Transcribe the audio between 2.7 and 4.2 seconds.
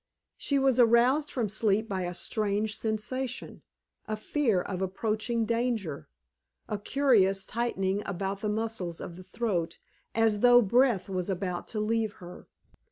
sensation a